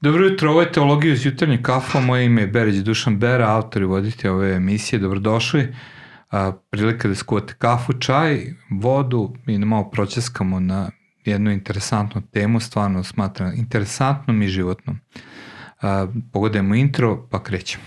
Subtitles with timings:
[0.00, 3.82] Dobro jutro, ovo je Teologija iz jutarnje kafa, moje ime je Berić Dušan Bera, autor
[3.82, 5.74] i voditelj ove emisije, dobrodošli.
[6.30, 10.90] A, prilika da skuvate kafu, čaj, vodu i da malo pročeskamo na
[11.24, 14.98] jednu interesantnu temu, stvarno smatram interesantnom i životnom.
[15.82, 17.84] A, pogodajmo intro, pa krećemo.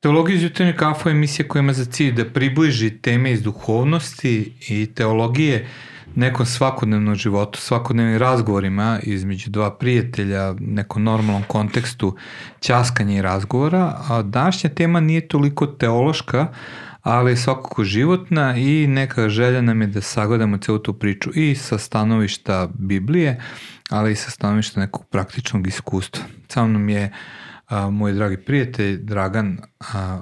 [0.00, 4.52] Teologija iz jutarnje kafu je emisija koja ima za cilj da približi teme iz duhovnosti
[4.68, 5.66] i teologije
[6.14, 12.16] nekom svakodnevnom životu, svakodnevnim razgovorima između dva prijatelja, nekom normalnom kontekstu
[12.60, 16.46] ćaskanja i razgovora, a današnja tema nije toliko teološka,
[17.02, 21.54] ali je svakako životna i neka želja nam je da sagledamo celu tu priču i
[21.54, 23.40] sa stanovišta Biblije,
[23.90, 26.24] ali i sa stanovišta nekog praktičnog iskustva.
[26.48, 27.10] Sa mnom je uh,
[27.70, 29.58] a, moj dragi prijatelj Dragan
[29.94, 30.20] a,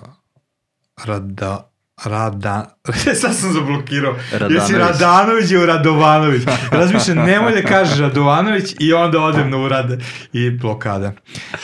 [1.04, 1.70] Rada,
[2.04, 2.78] Rada,
[3.20, 4.14] sad sam zablokirao.
[4.32, 4.60] Radanović.
[4.60, 6.42] Jesi Radanović ili Radovanović?
[6.70, 11.12] Razmišljam, nemoj da kažeš Radovanović i onda odem na urad i blokada.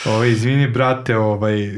[0.05, 1.71] Ovaj, izvini, brate, ovaj,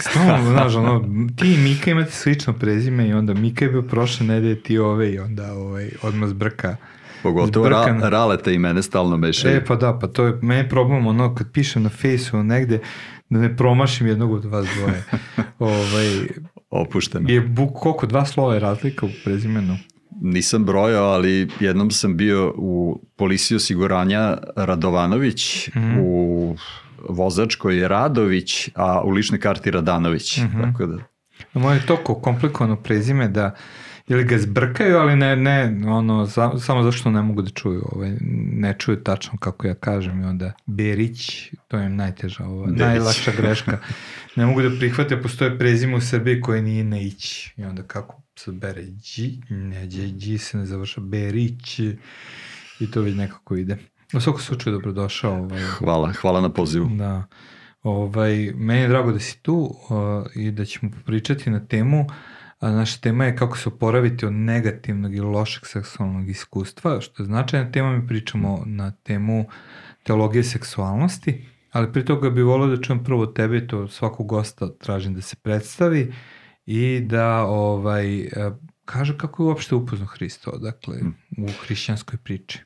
[0.00, 1.04] Stvarno, znaš, ono,
[1.36, 5.12] ti i Mika imate slično prezime i onda Mika je bio prošle nedelje, ti ove
[5.12, 6.76] i onda ovaj, odmah zbrka.
[7.22, 9.56] Pogotovo ra, Raleta i mene stalno mešaju.
[9.56, 12.78] E, pa da, pa to je, meni problem, ono, kad pišem na fejsu negde,
[13.30, 15.04] da ne promašim jednog od vas dvoje.
[15.58, 16.28] ovaj,
[16.70, 17.28] Opušteno.
[17.28, 19.76] Je buk, koliko, dva slova je razlika u prezimenu?
[20.20, 26.00] Nisam brojao, ali jednom sam bio u policiji osiguranja Radovanović, mm -hmm.
[26.00, 26.56] u
[27.08, 30.38] vozačkoj je Radović, a u ličnoj karti Radanović.
[30.38, 30.72] Mm -hmm.
[30.72, 30.98] Tako da...
[31.54, 33.54] Moje je toliko komplikovano prezime da
[34.10, 38.16] ili ga zbrkaju, ali ne, ne ono, za, samo zašto ne mogu da čuju, ovaj,
[38.52, 43.78] ne čuju tačno kako ja kažem i onda Berić, to je najteža, ovaj, najlakša greška.
[44.36, 48.52] Ne mogu da prihvate, postoje prezime u Srbiji koje nije Neić i onda kako se
[48.52, 51.78] bere Đi, ne, Đi se ne završa Berić
[52.80, 53.78] i to već nekako ide.
[54.12, 55.32] U svakom slučaju dobrodošao.
[55.32, 56.88] Ovaj, hvala, hvala na pozivu.
[56.88, 57.24] Da.
[57.82, 62.12] Ovaj, meni je drago da si tu uh, i da ćemo pričati na temu uh,
[62.60, 67.26] a naša tema je kako se oporaviti od negativnog ili lošeg seksualnog iskustva, što je
[67.26, 69.44] značajna tema, mi pričamo na temu
[70.02, 75.14] teologije seksualnosti, ali pri toga bih volio da čujem prvo tebe, to svakog gosta tražim
[75.14, 76.12] da se predstavi
[76.66, 78.28] i da ovaj,
[78.84, 80.96] kaže kako je uopšte upoznao Hristo, dakle,
[81.38, 82.58] u hrišćanskoj priči.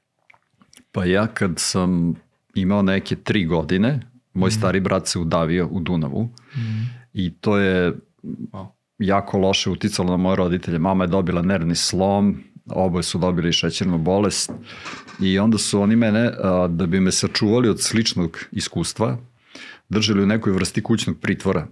[0.93, 2.15] Pa ja kad sam
[2.55, 4.00] imao neke tri godine,
[4.32, 4.50] moj mm.
[4.50, 6.61] stari brat se udavio u Dunavu mm.
[7.12, 10.78] i to je wow jako loše uticalo na moje roditelje.
[10.78, 14.53] Mama je dobila nervni slom, oboje su dobili šećernu bolest
[15.21, 16.31] i onda su oni mene,
[16.69, 19.19] da bi me sačuvali od sličnog iskustva,
[19.88, 21.66] držali u nekoj vrsti kućnog pritvora.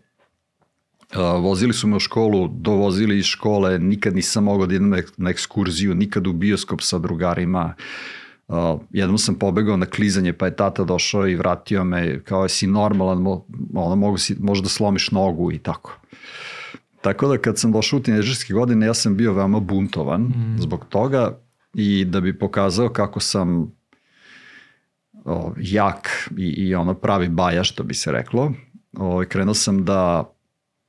[1.40, 5.94] Vozili su me u školu, dovozili iz škole, nikad nisam mogao da idem na ekskurziju,
[5.94, 7.74] nikad u bioskop sa drugarima.
[8.90, 12.66] jednom sam pobegao na klizanje, pa je tata došao i vratio me, kao je si
[12.66, 13.26] normalan,
[13.74, 15.98] ono, možda slomiš nogu i tako.
[17.02, 20.56] Tako da kad sam došao u tineđerske godine, ja sam bio veoma buntovan mm.
[20.58, 21.38] zbog toga
[21.74, 23.72] i da bi pokazao kako sam
[25.24, 28.52] o, jak i, i ono pravi baja, što bi se reklo,
[28.96, 30.32] o, krenuo sam da,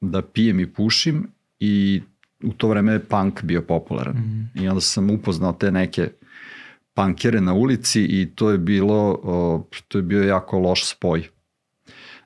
[0.02, 1.28] da pijem i pušim
[1.60, 2.02] i
[2.44, 4.16] u to vreme je punk bio popularan.
[4.16, 4.52] Mm.
[4.56, 6.10] I onda sam upoznao te neke
[6.94, 11.28] pankere na ulici i to je bilo, o, to je bio jako loš spoj.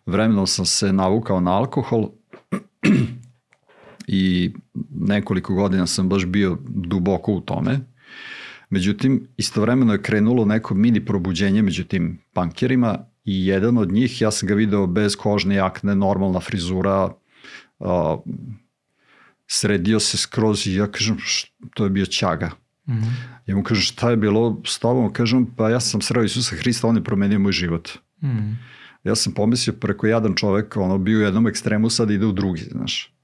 [0.06, 2.10] Vremenom sam se navukao na alkohol
[4.08, 4.54] i
[5.00, 7.80] nekoliko godina sam baš bio duboko u tome.
[8.70, 14.32] Međutim, istovremeno je krenulo neko mini probuđenje među tim pankjerima i jedan od njih, ja
[14.32, 17.10] sam ga video bez kožne jakne, normalna frizura,
[17.80, 18.18] a,
[19.48, 21.18] sredio se skroz i ja kažem,
[21.74, 22.52] to je bio Ćaga.
[22.88, 23.12] Mm -hmm.
[23.46, 25.14] Ja mu kažem, šta je bilo s tobom?
[25.14, 27.90] Kažem, pa ja sam sreo Isusa Hrista, on je promenio moj život.
[28.24, 28.56] Mm -hmm.
[29.04, 32.62] Ja sam pomislio, preko jedan čovek, ono, bio u jednom ekstremu, sad ide u drugi,
[32.62, 33.17] znaš.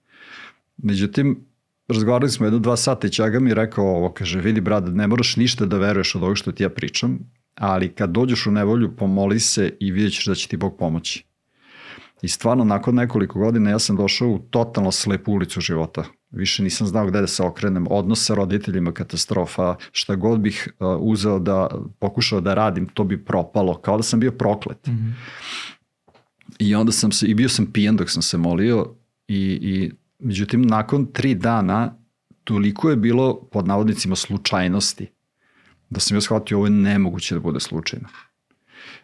[0.83, 1.45] Međutim,
[1.87, 5.07] razgovarali smo jedno dva sata i Ćaga mi je rekao ovo, kaže, vidi brad, ne
[5.07, 7.19] moraš ništa da veruješ od ovog što ti ja pričam,
[7.55, 11.25] ali kad dođeš u nevolju, pomoli se i vidjet ćeš da će ti Bog pomoći.
[12.21, 16.03] I stvarno, nakon nekoliko godina ja sam došao u totalno slepu ulicu života.
[16.31, 17.87] Više nisam znao gde da se okrenem.
[17.89, 19.75] Odnos sa roditeljima katastrofa.
[19.91, 21.67] Šta god bih uh, uzeo da,
[21.99, 23.77] pokušao da radim, to bi propalo.
[23.81, 24.87] Kao da sam bio proklet.
[24.87, 25.11] Mm -hmm.
[26.59, 28.95] I onda sam se, i bio sam pijan dok sam se molio
[29.27, 29.91] i, i
[30.23, 31.95] Međutim, nakon tri dana
[32.43, 35.07] toliko je bilo pod navodnicima slučajnosti
[35.89, 38.07] da sam ja shvatio ovo je nemoguće da bude slučajno.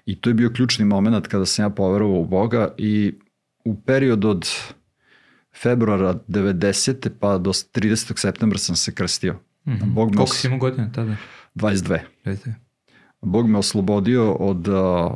[0.05, 3.13] I to je bio ključni moment kada sam ja poverovao u Boga i
[3.65, 4.47] u period od
[5.61, 7.09] februara 90.
[7.19, 8.17] pa do 30.
[8.17, 9.33] septembra sam se krstio.
[9.65, 9.93] Mm -hmm.
[9.93, 11.15] Bog Koliko si imao godina tada?
[11.55, 11.99] 22.
[12.25, 12.53] 22.
[13.21, 15.11] Bog me oslobodio od uh,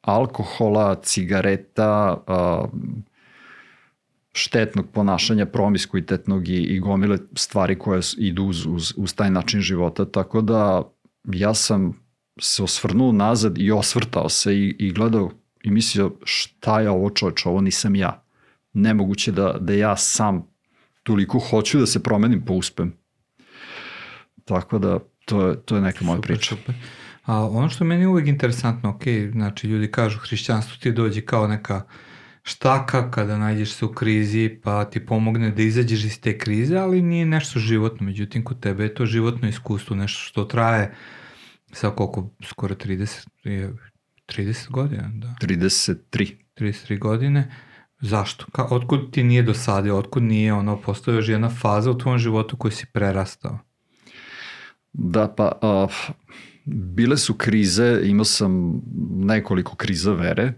[0.00, 2.70] alkohola, cigareta, uh,
[4.36, 10.04] štetnog ponašanja, promiskuitetnog i, i gomile stvari koje idu uz, uz, uz taj način života,
[10.04, 10.82] tako da
[11.24, 12.06] ja sam
[12.40, 15.30] se osvrnuo nazad i osvrtao se i, i gledao
[15.62, 18.22] i mislio šta je ovo čoveč, ovo nisam ja.
[18.72, 20.46] Nemoguće da, da ja sam
[21.02, 22.92] toliko hoću da se promenim pa uspem.
[24.44, 26.56] Tako da to je, to je neka moja super, priča.
[26.56, 26.74] Super.
[27.24, 29.02] A ono što meni je uvek interesantno, ok,
[29.32, 31.82] znači ljudi kažu hrišćanstvo ti dođe kao neka
[32.46, 37.02] štaka kada nađeš se u krizi pa ti pomogne da izađeš iz te krize, ali
[37.02, 38.06] nije nešto životno.
[38.06, 40.94] Međutim, kod tebe je to životno iskustvo, nešto što traje
[41.72, 43.26] sa koliko, skoro 30,
[44.28, 45.34] 30 godina, da.
[45.40, 46.34] 33.
[46.56, 47.54] 33 godine.
[48.00, 48.46] Zašto?
[48.52, 52.56] Ka, otkud ti nije dosadio, otkud nije ono, postoje još jedna faza u tvojom životu
[52.56, 53.58] koju si prerastao?
[54.92, 55.92] Da, pa uh,
[56.64, 58.82] bile su krize, imao sam
[59.14, 60.52] nekoliko kriza vere,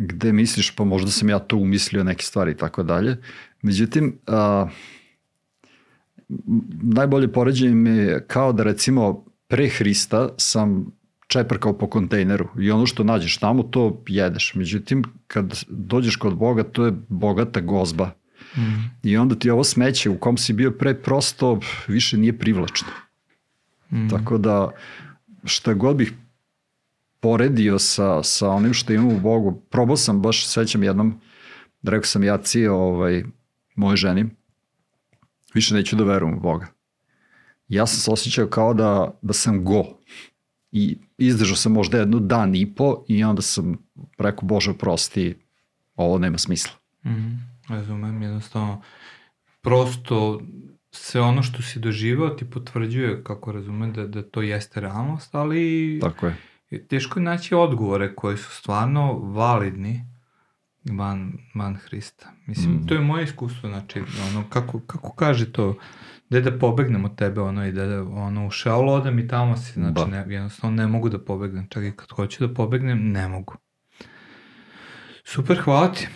[0.00, 3.16] gde misliš pa možda sam ja to umislio neke stvari i tako dalje.
[3.62, 4.70] Međutim, uh,
[6.82, 10.86] najbolje poređenje mi je kao da recimo pre Hrista sam
[11.26, 14.54] čeprkao po kontejneru i ono što nađeš tamo to jedeš.
[14.54, 18.10] Međutim, kad dođeš kod Boga, to je bogata gozba.
[18.56, 18.60] Mm.
[19.02, 22.88] I onda ti ovo smeće u kom si bio pre prosto više nije privlačno.
[23.92, 24.08] Mm.
[24.08, 24.70] Tako da
[25.44, 26.12] šta god bih
[27.20, 31.20] poredio sa, sa onim što imam u Bogu, probao sam baš, sećam jednom,
[31.82, 33.24] da rekao sam ja cije ovaj,
[33.74, 34.26] moje ženi,
[35.54, 36.66] više neću da verujem u Boga.
[37.68, 39.84] Ja sam se osjećao kao da, da sam go.
[40.72, 43.76] I izdržao sam možda jednu dan i po i onda sam
[44.18, 45.34] rekao, Bože, prosti,
[45.96, 46.72] ovo nema smisla.
[47.04, 47.38] Mm,
[47.68, 48.82] razumem, jednostavno,
[49.60, 50.40] prosto
[50.90, 55.98] sve ono što si doživao ti potvrđuje, kako razumem, da, da to jeste realnost, ali
[56.00, 56.36] Tako je.
[56.78, 60.04] Teško je naći odgovore koji su stvarno validni
[60.84, 62.32] van, van Hrista.
[62.46, 62.86] Mislim, mm.
[62.86, 65.76] to je moje iskustvo, znači, ono, kako, kako kaže to,
[66.30, 69.56] da da pobegnem od tebe, ono, i da, da ono, u šaulu odem i tamo
[69.56, 73.28] si, znači, ne, jednostavno ne mogu da pobegnem, čak i kad hoću da pobegnem, ne
[73.28, 73.54] mogu.
[75.24, 76.08] Super, hvala ti.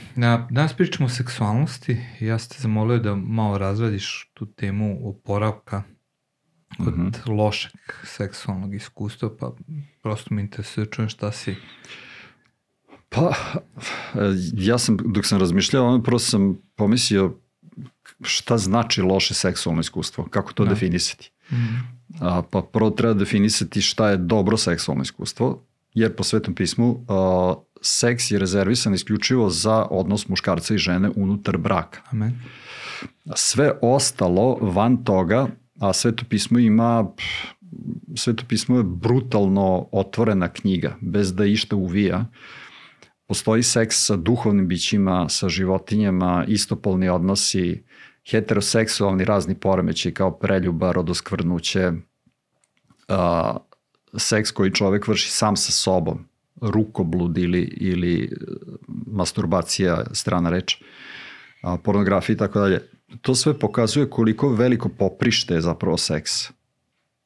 [0.51, 2.01] Danas pričamo o seksualnosti.
[2.21, 5.83] Ja sam te zamolio da malo razradiš tu temu oporavka
[6.79, 7.37] od mm -hmm.
[7.37, 7.73] lošeg
[8.05, 9.53] seksualnog iskustva, pa
[10.03, 11.57] prosto mi interesuje da čujem šta si...
[13.09, 13.35] Pa,
[14.53, 17.37] ja sam, dok sam razmišljao, prosto sam pomislio
[18.21, 20.71] šta znači loše seksualno iskustvo, kako to da.
[20.71, 21.31] definisati.
[21.51, 21.95] Mm -hmm.
[22.21, 25.63] A, pa prvo treba definisati šta je dobro seksualno iskustvo,
[25.95, 31.59] jer po svetom pismu a, seks je rezervisan isključivo za odnos muškarca i žene unutar
[31.59, 32.01] braka.
[32.11, 32.41] Amen.
[33.35, 35.49] Sve ostalo van toga,
[35.89, 37.15] a sveto pismo ima
[38.17, 42.27] sveto pismo je brutalno otvorena knjiga, bez da išta uvija.
[43.27, 47.85] Postoji seks sa duhovnim bićima, sa životinjama, istopolni odnosi,
[48.31, 51.93] heteroseksualni razni poremeći kao preljuba, rodoskvrnuće,
[53.09, 53.57] a,
[54.17, 56.29] seks koji čovek vrši sam sa sobom,
[56.61, 58.29] rukoblud ili, ili e,
[59.07, 60.77] masturbacija, strana reč,
[61.63, 62.81] a, pornografija i tako dalje.
[63.21, 66.31] To sve pokazuje koliko veliko poprište je zapravo seks.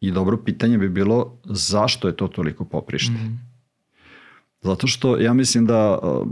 [0.01, 3.13] I dobro pitanje bi bilo zašto je to toliko poprište?
[3.13, 3.49] Mm.
[4.63, 6.29] Zato što ja mislim da uh,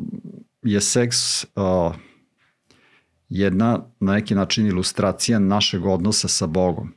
[0.62, 1.94] je seks uh,
[3.28, 6.92] jedna na neki način ilustracija našeg odnosa sa Bogom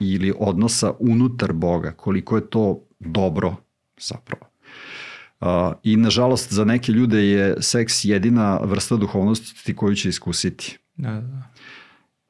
[0.00, 3.56] ili odnosa unutar Boga, koliko je to dobro
[4.00, 4.46] zapravo.
[5.40, 5.46] Uh,
[5.82, 10.78] I nažalost za neke ljude je seks jedina vrsta duhovnosti koju će iskusiti.
[10.96, 11.55] Da, da.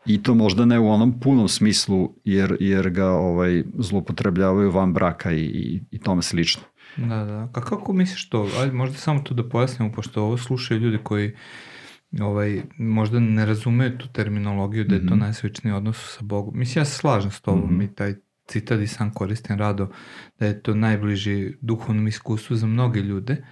[0.06, 5.32] I to možda ne u onom punom smislu jer, jer ga ovaj, zlopotrebljavaju van braka
[5.32, 6.62] i, i, i tome slično.
[6.96, 7.48] Da, da.
[7.54, 8.48] A kako misliš to?
[8.60, 11.36] Ajde, možda samo to da pojasnimo, pošto ovo slušaju ljudi koji
[12.20, 15.20] ovaj, možda ne razumeju tu terminologiju da je to mm -hmm.
[15.20, 16.58] najsvećniji odnos sa Bogom.
[16.58, 17.84] Mislim, ja se slažem s tobom mm -hmm.
[17.84, 18.14] i taj
[18.46, 19.88] citat i sam koristim rado,
[20.38, 23.44] da je to najbliži duhovnom iskustvu za mnoge ljude,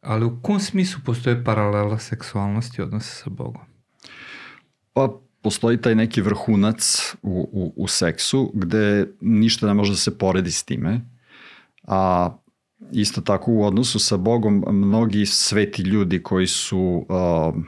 [0.00, 3.62] ali u kom smislu postoje paralela seksualnosti i odnosa sa Bogom?
[4.92, 10.18] Pa, postoji taj neki vrhunac u, u, u seksu gde ništa ne može da se
[10.18, 11.00] poredi s time,
[11.82, 12.30] a
[12.92, 17.62] isto tako u odnosu sa Bogom mnogi sveti ljudi koji su uh,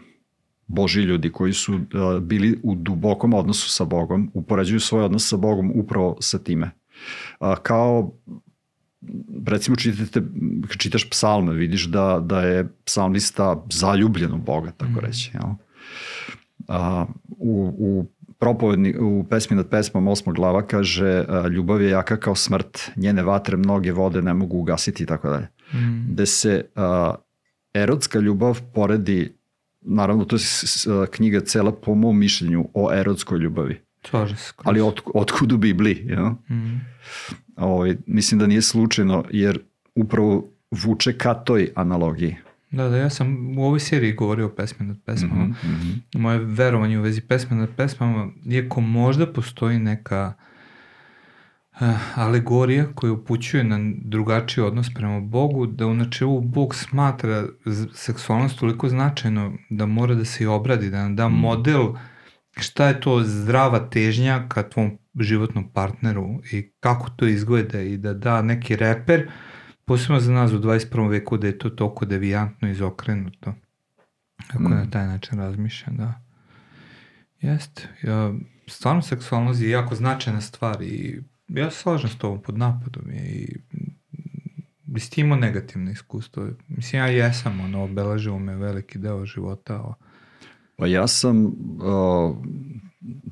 [0.66, 1.80] Boži ljudi koji su uh,
[2.20, 6.70] bili u dubokom odnosu sa Bogom, upoređuju svoj odnos sa Bogom upravo sa time.
[7.40, 8.12] Uh, kao
[9.46, 10.22] recimo čitate,
[10.78, 15.04] čitaš psalme, vidiš da, da je psalmista zaljubljen u Boga, tako mm.
[15.04, 15.30] reći.
[15.34, 15.54] Jel?
[16.68, 17.06] A,
[17.38, 18.06] u, u
[18.38, 23.56] propovedni, u pesmi nad pesmom osma glava kaže ljubav je jaka kao smrt, njene vatre
[23.56, 25.48] mnoge vode ne mogu ugasiti i tako dalje.
[25.74, 26.12] Mm.
[26.12, 27.14] Gde se a,
[27.74, 29.32] erotska ljubav poredi
[29.80, 30.40] naravno to je
[31.10, 33.80] knjiga cela po mom mišljenju o erotskoj ljubavi.
[34.10, 34.52] Slažem se.
[34.64, 36.34] Ali od, otkud u Bibliji, ja?
[36.50, 36.80] Mm.
[37.56, 39.60] Ovaj, mislim da nije slučajno, jer
[39.94, 42.36] upravo vuče ka toj analogiji.
[42.72, 45.44] Da, da, ja sam u ovoj seriji govorio o pesme nad pesmama.
[45.44, 46.18] Mm -hmm.
[46.20, 50.32] Moje verovanje u vezi pesme nad pesmama, iako možda postoji neka
[51.80, 57.44] uh, alegorija koja upućuje na drugačiji odnos prema Bogu, da u načelu Bog smatra
[57.94, 61.32] seksualnost toliko značajno da mora da se i obradi, da nam da mm.
[61.32, 61.88] model
[62.56, 68.14] šta je to zdrava težnja ka tvom životnom partneru i kako to izgleda i da
[68.14, 69.30] da neki reper,
[69.84, 71.10] posebno za nas u 21.
[71.10, 73.54] veku da je to toliko devijantno i izokrenuto.
[74.46, 74.70] Kako mm.
[74.70, 76.20] na taj način razmišljam, da.
[77.40, 77.88] Jeste.
[78.02, 78.32] Ja,
[78.68, 83.24] stvarno seksualnost je jako značajna stvar i ja se slažem s tobom pod napadom je
[83.24, 83.56] i
[84.94, 86.48] Jesi ti imao negativno iskustvo?
[86.68, 89.80] Mislim, ja jesam, ono, obelažilo me veliki deo života.
[89.80, 89.94] O...
[90.76, 91.52] Pa ja sam, uh,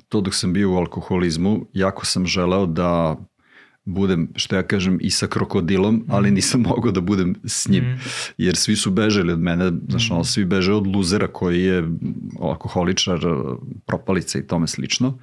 [0.09, 3.17] to dok sam bio u alkoholizmu, jako sam želeo da
[3.91, 6.05] budem, što ja kažem, i sa krokodilom, mm.
[6.09, 8.01] ali nisam mogao da budem s njim, mm.
[8.39, 11.89] jer svi su bežali od mene, znaš, ono, svi beže od luzera koji je
[12.41, 13.21] alkoholičar,
[13.87, 15.19] propalica i tome slično.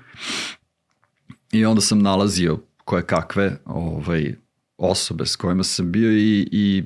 [1.51, 4.35] I onda sam nalazio koje kakve ovaj,
[4.77, 6.83] osobe s kojima sam bio i, i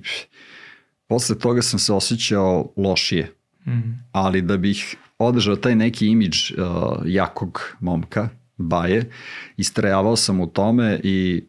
[1.07, 3.33] posle toga sam se osjećao lošije.
[3.67, 3.71] Mm.
[4.11, 6.57] Ali da bih održao taj neki imidž uh,
[7.05, 8.29] jakog momka,
[8.61, 9.09] baje,
[9.57, 11.43] istrajavao sam u tome i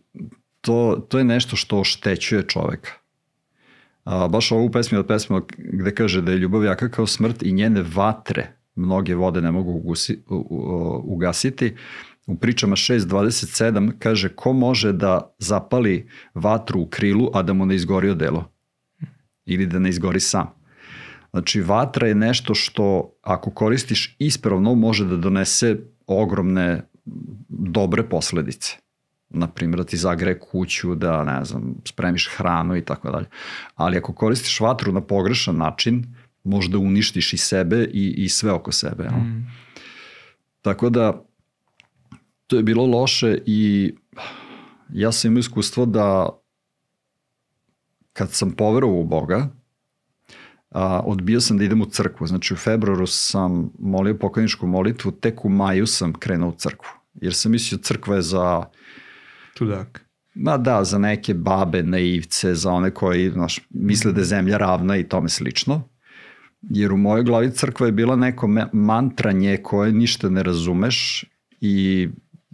[0.61, 2.91] to, to je nešto što oštećuje čoveka.
[4.05, 7.53] A, baš ovu pesmi od pesma gde kaže da je ljubav jaka kao smrt i
[7.53, 11.75] njene vatre mnoge vode ne mogu ugusi, u, u, ugasiti.
[12.27, 17.75] U pričama 6.27 kaže ko može da zapali vatru u krilu, a da mu ne
[17.75, 18.53] izgori odelo?
[19.47, 20.55] Ili da ne izgori sam.
[21.31, 25.77] Znači, vatra je nešto što, ako koristiš ispravno, može da donese
[26.07, 26.83] ogromne
[27.49, 28.77] dobre posledice.
[29.31, 33.27] Naprimjer, da ti zagre kuću, da, ne znam, spremiš hranu i tako dalje.
[33.75, 38.73] Ali ako koristiš vatru na pogrešan način, možda uništiš i sebe i, i sve oko
[38.73, 39.05] sebe.
[39.05, 39.47] Mm.
[40.63, 41.25] Tako da,
[42.47, 43.95] to je bilo loše i
[44.93, 46.29] ja sam imao iskustvo da
[48.13, 49.49] kad sam poverovao u Boga,
[50.75, 52.27] a, odbio sam da idem u crkvu.
[52.27, 56.89] Znači u februaru sam molio pokojničku molitvu, tek u maju sam krenuo u crkvu.
[57.15, 58.65] Jer sam mislio crkva je za...
[59.55, 60.05] Čudak.
[60.35, 64.97] Ma da, za neke babe, naivce, za one koji znaš, misle da je zemlja ravna
[64.97, 65.89] i tome slično.
[66.63, 71.25] Jer u mojoj glavi crkva je bila neko mantranje koje ništa ne razumeš
[71.61, 72.09] i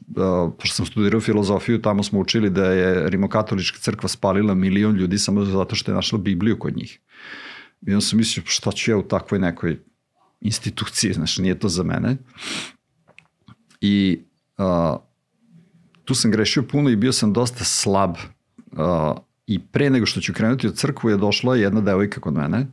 [0.09, 5.19] uh, pošto sam studirao filozofiju, tamo smo učili da je rimokatolička crkva spalila milion ljudi
[5.19, 7.01] samo zato što je našla Bibliju kod njih.
[7.87, 9.79] I onda sam mislio, šta ću ja u takvoj nekoj
[10.41, 12.17] instituciji, znaš, nije to za mene.
[13.81, 14.21] I
[14.59, 14.97] uh,
[16.05, 18.17] tu sam grešio puno i bio sam dosta slab.
[18.73, 22.67] Uh, I pre nego što ću krenuti od crkvu je došla jedna devojka kod mene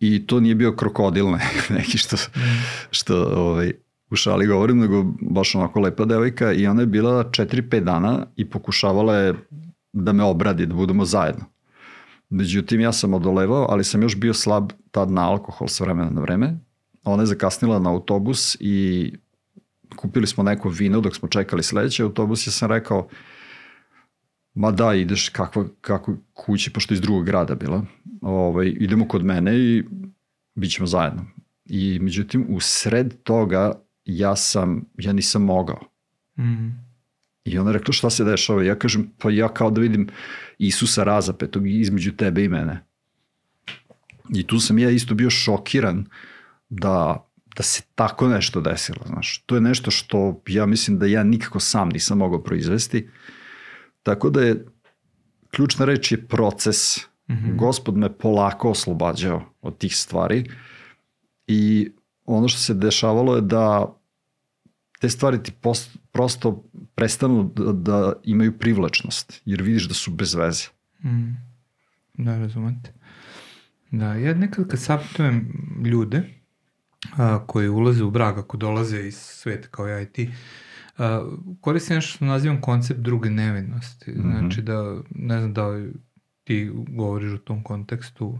[0.00, 1.40] i to nije bio krokodil ne,
[1.78, 2.16] neki što,
[2.90, 3.72] što ovaj,
[4.10, 8.50] u šali govorim, nego baš onako lepa devojka i ona je bila 4-5 dana i
[8.50, 9.34] pokušavala je
[9.92, 11.44] da me obradi, da budemo zajedno.
[12.34, 16.20] Međutim, ja sam odolevao, ali sam još bio slab tad na alkohol s vremena na
[16.20, 16.58] vreme.
[17.04, 19.12] Ona je zakasnila na autobus i
[19.96, 22.46] kupili smo neko vino dok smo čekali sledeći autobus.
[22.46, 23.08] Ja sam rekao,
[24.54, 27.84] ma da, ideš kakva, kako kući, pošto iz drugog grada bila.
[28.20, 29.84] Ovaj, idemo kod mene i
[30.54, 31.26] bit ćemo zajedno.
[31.64, 33.72] I međutim, u sred toga
[34.04, 35.80] ja sam, ja nisam mogao.
[36.38, 36.91] Mm.
[37.44, 38.62] I ona rekla šta se dešava?
[38.62, 40.08] Ja kažem, pa ja kao da vidim
[40.58, 42.84] Isusa razapetog između tebe i mene.
[44.34, 46.04] I tu sam ja isto bio šokiran
[46.68, 49.00] da, da se tako nešto desilo.
[49.06, 49.42] Znaš.
[49.46, 53.08] To je nešto što ja mislim da ja nikako sam nisam mogao proizvesti.
[54.02, 54.64] Tako da je,
[55.50, 56.98] ključna reč je proces.
[57.28, 57.56] Mm -hmm.
[57.56, 60.50] Gospod me polako oslobađao od tih stvari
[61.46, 61.90] i
[62.24, 63.96] ono što se dešavalo je da
[65.02, 70.34] te stvari ti post, prosto prestanu da, da imaju privlačnost, jer vidiš da su bez
[70.34, 70.64] veze.
[71.04, 71.32] Mm.
[72.14, 72.92] Da, razumete.
[73.90, 75.52] Da, ja nekad kad savjetujem
[75.84, 76.22] ljude
[77.16, 80.30] a, koji ulaze u brak, ako dolaze iz sveta kao ja i ti,
[80.98, 81.30] a,
[81.60, 84.10] koristim nešto što nazivam koncept druge nevinosti.
[84.10, 84.38] Mm -hmm.
[84.38, 85.92] Znači da, ne znam da li
[86.44, 88.38] ti govoriš u tom kontekstu,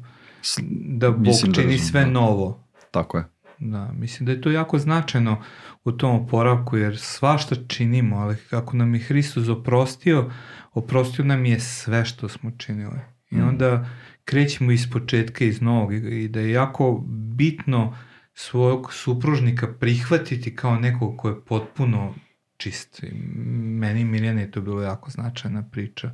[0.70, 2.64] da Bog mislim da čini da sve novo.
[2.90, 3.24] Tako je.
[3.64, 5.42] Da, mislim da je to jako značajno
[5.84, 10.30] u tom oporavku, jer svašta činimo, ali kako nam je Hristos oprostio,
[10.72, 12.98] oprostio nam je sve što smo činili.
[13.30, 13.48] I mm.
[13.48, 13.86] onda
[14.24, 17.96] krećemo iz početka, iz novog i da je jako bitno
[18.34, 22.14] svojeg supružnika prihvatiti kao nekog ko je potpuno
[22.56, 23.02] čist.
[23.02, 23.14] I
[23.54, 26.10] meni i Mirjana je to bilo jako značajna priča.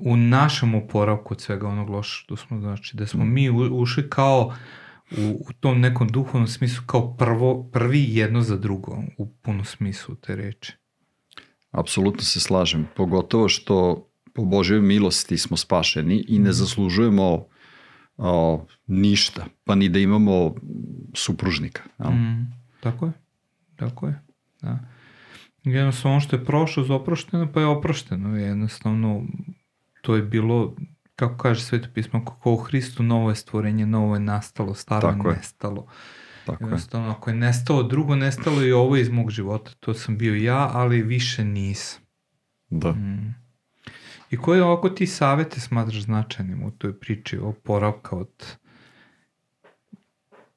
[0.00, 3.32] U našem oporavku od svega onog loša što smo, znači da smo mm.
[3.32, 4.54] mi ušli kao
[5.18, 10.14] u, u tom nekom duhovnom smislu kao prvo, prvi jedno za drugo u punom smislu
[10.14, 10.72] te reči.
[11.70, 16.52] Apsolutno se slažem, pogotovo što po Božoj milosti smo spašeni i ne mhm.
[16.52, 17.46] zaslužujemo
[18.16, 20.54] o, ništa, pa ni da imamo
[21.14, 21.82] supružnika.
[21.98, 22.10] Ja?
[22.10, 23.12] Mm, tako je,
[23.76, 24.22] tako je.
[24.62, 24.78] Da.
[25.64, 28.36] Jednostavno ono što je prošlo zaoprošteno, pa je oprošteno.
[28.36, 29.26] Jednostavno
[30.02, 30.76] to je bilo
[31.22, 35.28] kako kaže sveto pismo, kako u Hristu novo je stvorenje, novo je nastalo, staro Tako
[35.28, 35.86] je nestalo.
[36.46, 37.12] Tako Jednostavno, je.
[37.12, 39.70] ako je nestalo drugo, nestalo i ovo iz mog života.
[39.80, 42.02] To sam bio ja, ali više nisam.
[42.70, 42.92] Da.
[42.92, 43.34] Mm.
[44.30, 48.56] I koje ovako ti savete smatraš značajnim u toj priči o poravka od...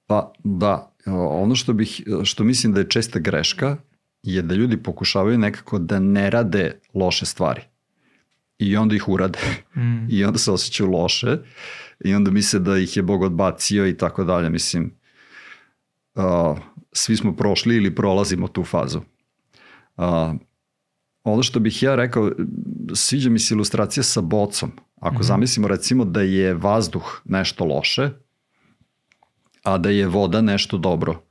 [0.07, 0.91] Pa da,
[1.29, 3.77] ono što, bih, što mislim da je česta greška
[4.23, 7.61] je da ljudi pokušavaju nekako da ne rade loše stvari
[8.57, 9.39] i onda ih urade
[9.75, 10.07] mm.
[10.09, 11.37] i onda se osjećaju loše
[11.99, 14.49] i onda misle da ih je Bog odbacio i tako dalje.
[14.49, 14.97] Mislim,
[16.15, 16.57] uh,
[16.91, 19.01] svi smo prošli ili prolazimo tu fazu.
[19.97, 20.05] Uh,
[21.23, 22.31] ono što bih ja rekao,
[22.93, 24.71] sviđa mi se ilustracija sa bocom.
[24.95, 25.23] Ako mm.
[25.23, 28.09] zamislimo recimo da je vazduh nešto loše,
[29.63, 31.23] a da je voda nešto dobro.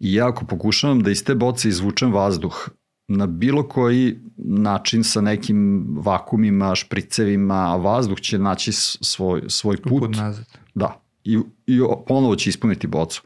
[0.00, 2.68] I ja ako pokušavam da iz te boce izvučem vazduh
[3.10, 10.00] na bilo koji način sa nekim vakumima, špricevima, vazduh će naći svoj, svoj put.
[10.00, 10.44] Put nazad.
[10.74, 11.00] Da.
[11.24, 13.22] I, I ponovo će ispuniti bocu.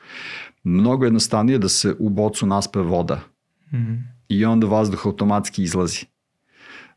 [0.62, 3.20] Mnogo jednostavnije da se u bocu naspe voda.
[3.72, 3.94] Mm.
[4.28, 6.06] I onda vazduh automatski izlazi.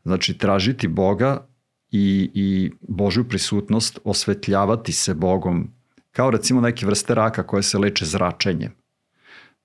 [0.04, 1.46] Znači, tražiti Boga
[1.90, 5.70] i, i Božju prisutnost, osvetljavati se Bogom,
[6.12, 8.77] kao recimo neke vrste raka koje se leče zračenjem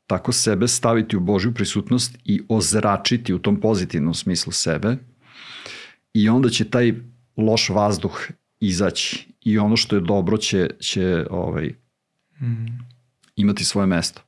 [0.07, 4.97] tako sebe staviti u Božju prisutnost i ozračiti u tom pozitivnom smislu sebe
[6.13, 6.93] i onda će taj
[7.37, 8.19] loš vazduh
[8.59, 11.67] izaći i ono što je dobro će, će ovaj,
[12.41, 12.65] mm.
[13.35, 14.21] imati svoje mesto.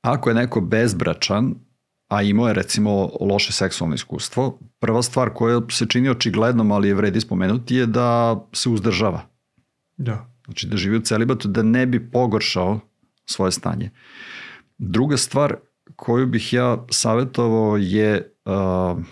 [0.00, 1.54] Ako je neko bezbračan,
[2.08, 6.94] a imao je recimo loše seksualno iskustvo, prva stvar koja se čini očiglednom, ali je
[6.94, 9.22] vredi spomenuti, je da se uzdržava.
[9.96, 10.30] Da.
[10.44, 12.80] Znači da živi u celibatu, da ne bi pogoršao
[13.26, 13.90] svoje stanje.
[13.92, 14.31] Uh,
[14.84, 15.56] Druga stvar
[15.96, 19.02] koju bih ja savjetovao je, uh,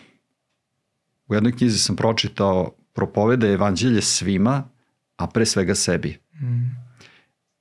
[1.28, 4.68] u jednoj knjizi sam pročitao propoveda evanđelje svima,
[5.16, 6.18] a pre svega sebi.
[6.42, 6.70] Mm.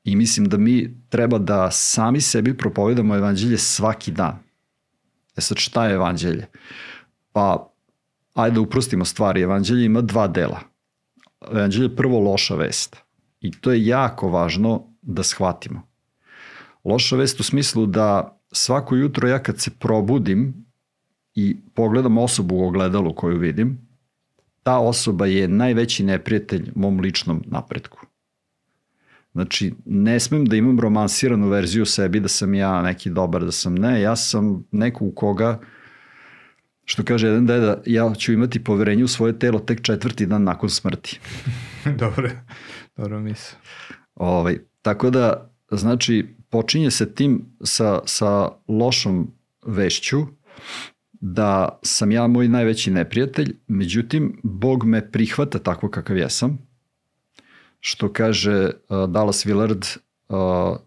[0.04, 4.40] I mislim da mi treba da sami sebi propovedamo evanđelje svaki dan.
[5.38, 6.48] E sad šta je evanđelje?
[7.32, 7.74] Pa,
[8.34, 9.42] ajde da uprostimo stvari.
[9.42, 10.60] Evanđelje ima dva dela.
[11.52, 12.98] Evanđelje je prvo loša vest.
[13.42, 15.89] I to je jako važno da shvatimo.
[16.84, 20.66] Loša vest u smislu da svako jutro ja kad se probudim
[21.36, 23.90] i pogledam osobu u ogledalu koju vidim,
[24.64, 28.00] ta osoba je najveći neprijatelj mom ličnom napretku.
[29.32, 33.76] Znači, ne smem da imam romansiranu verziju sebi, da sam ja neki dobar, da sam
[33.76, 35.60] ne, ja sam neko u koga,
[36.86, 40.70] što kaže jedan deda, ja ću imati poverenje u svoje telo tek četvrti dan nakon
[40.70, 41.20] smrti.
[42.00, 42.30] dobro,
[42.98, 43.56] dobro misl.
[44.16, 49.32] Ovaj, tako da, znači, počinje se tim sa, sa lošom
[49.66, 50.18] vešću
[51.12, 56.58] da sam ja moj najveći neprijatelj, međutim, Bog me prihvata tako kakav jesam,
[57.80, 59.98] što kaže uh, Dallas Willard,
[60.30, 60.78] uh,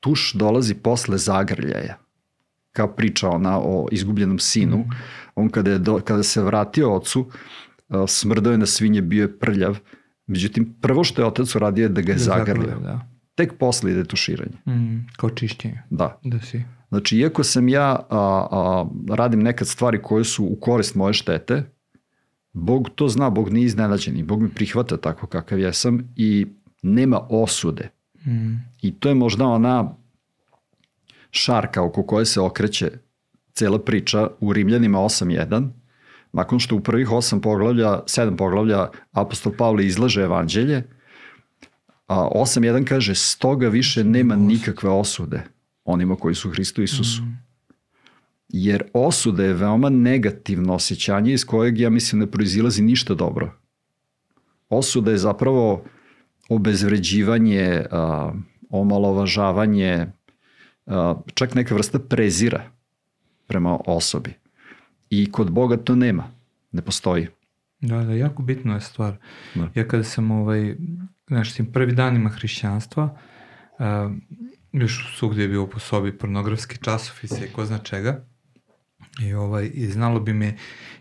[0.00, 1.98] tuš dolazi posle zagrljaja,
[2.72, 4.76] kao priča ona o izgubljenom sinu.
[4.76, 4.90] Mm.
[5.34, 7.20] On kada, je do, kada se vratio ocu,
[7.88, 9.78] uh, smrdao je na svinje, bio je prljav,
[10.26, 12.80] međutim, prvo što je otac uradio je da ga je da zagrljao.
[12.80, 14.56] Da tek posle ide tuširanje.
[14.66, 15.82] Mm, kao čišćenje.
[15.90, 16.20] Da.
[16.24, 16.62] Da si.
[16.88, 21.62] Znači, iako sam ja, a, a, radim nekad stvari koje su u korist moje štete,
[22.52, 26.46] Bog to zna, Bog nije iznenađen i Bog mi prihvata tako kakav ja sam i
[26.82, 27.90] nema osude.
[28.26, 28.54] Mm.
[28.82, 29.96] I to je možda ona
[31.30, 32.90] šarka oko koje se okreće
[33.52, 35.68] cela priča u Rimljanima 8.1,
[36.32, 40.82] nakon što u prvih 8 poglavlja, 7 poglavlja apostol Pavle izlaže evanđelje,
[42.06, 45.42] A 8.1 kaže, stoga više nema nikakve osude
[45.84, 47.22] onima koji su Hristu Isusu.
[47.22, 47.38] Mm.
[48.48, 53.52] Jer osuda je veoma negativno osjećanje iz kojeg, ja mislim, ne proizilazi ništa dobro.
[54.68, 55.84] Osuda je zapravo
[56.48, 58.32] obezvređivanje, a,
[58.70, 60.06] omalovažavanje,
[60.86, 62.70] a, čak neka vrsta prezira
[63.46, 64.34] prema osobi.
[65.10, 66.30] I kod Boga to nema,
[66.72, 67.28] ne postoji.
[67.80, 69.16] Da, da, jako bitna je stvar.
[69.54, 69.68] Da.
[69.74, 70.76] Ja kada sam ovaj,
[71.26, 73.18] znaš, tim prvi danima hrišćanstva,
[73.78, 74.12] uh,
[74.72, 78.26] još svugdje je bio po sobi pornografski časopis i ko zna čega,
[79.20, 80.56] i, ovaj, i znalo bi me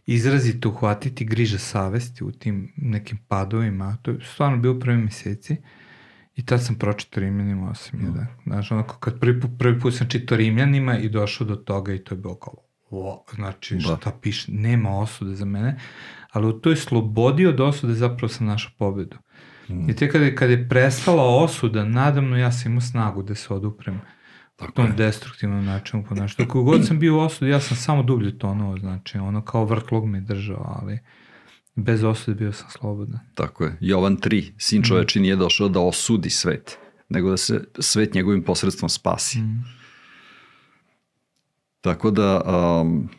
[0.05, 5.57] izrazito uhvatiti griža savesti u tim nekim padovima, to je stvarno bilo prvi meseci,
[6.35, 7.97] i tad sam pročitao Rimljanima 8.1.
[7.97, 8.27] Mm.
[8.45, 11.99] Znaš, onako, kad prvi, put, prvi put sam čitao Rimljanima i došao do toga i
[11.99, 12.53] to je bilo kao,
[12.89, 13.81] o, znači, da.
[13.81, 15.79] šta piše, nema osude za mene,
[16.31, 19.17] ali u toj slobodi od osude zapravo sam našao pobedu.
[19.69, 19.89] Mm.
[19.89, 24.01] I te kada, kada je prestala osuda, nadamno ja sam imao snagu da se oduprem
[24.55, 24.91] Tako tom je.
[24.91, 26.47] destruktivnom načinu ponašanja.
[26.47, 30.05] Kako god sam bio u osudi, ja sam samo dublje tonuo, znači ono kao vrtlog
[30.05, 30.99] me držao, ali
[31.75, 33.19] bez osude bio sam slobodan.
[33.35, 33.77] Tako je.
[33.79, 34.83] Jovan 3, sin mm.
[34.83, 36.77] čoveči nije došao da osudi svet,
[37.09, 39.39] nego da se svet njegovim posredstvom spasi.
[39.39, 39.63] Mm.
[41.81, 42.41] Tako da,
[42.81, 43.09] um,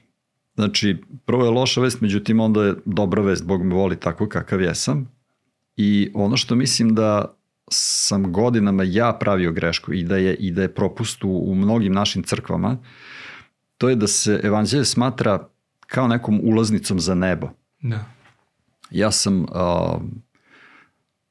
[0.55, 4.61] znači, prvo je loša vest, međutim onda je dobra vest, Bog me voli tako kakav
[4.61, 5.15] jesam.
[5.77, 7.37] I ono što mislim da
[7.71, 11.93] sam godinama ja pravio grešku i da je, i da je propust u, u mnogim
[11.93, 12.79] našim crkvama,
[13.79, 15.49] to je da se evanđelje smatra
[15.87, 17.49] kao nekom ulaznicom za nebo.
[17.81, 18.05] Da.
[18.91, 19.49] Ja sam uh,